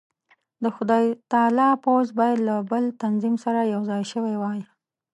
د 0.63 0.65
خدای 0.75 1.05
تعالی 1.31 1.69
پوځ 1.85 2.05
باید 2.19 2.37
له 2.47 2.55
بل 2.71 2.83
تنظیم 3.03 3.35
سره 3.43 3.61
یو 3.73 3.81
ځای 3.89 4.03
شوی 4.11 4.35
وای. 4.37 4.59